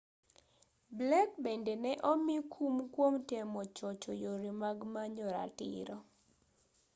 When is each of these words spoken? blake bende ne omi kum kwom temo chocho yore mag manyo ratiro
blake 0.97 1.35
bende 1.45 1.73
ne 1.83 1.91
omi 2.11 2.35
kum 2.53 2.75
kwom 2.93 3.15
temo 3.29 3.61
chocho 3.77 4.11
yore 4.23 4.49
mag 4.61 4.77
manyo 4.93 5.25
ratiro 5.35 5.97